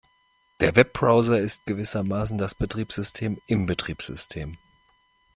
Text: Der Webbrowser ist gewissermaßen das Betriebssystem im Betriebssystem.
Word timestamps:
Der 0.61 0.75
Webbrowser 0.75 1.37
ist 1.39 1.65
gewissermaßen 1.67 2.39
das 2.39 2.55
Betriebssystem 2.55 3.37
im 3.45 3.67
Betriebssystem. 3.67 4.57